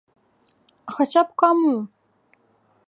[0.91, 1.75] А хаця б каму!